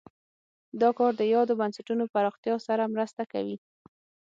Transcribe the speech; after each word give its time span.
دا 0.81 0.89
کار 0.97 1.11
د 1.17 1.21
یادو 1.33 1.53
بنسټونو 1.61 2.03
پراختیا 2.13 2.55
سره 2.67 2.91
مرسته 2.93 3.23
کوي. 3.31 3.57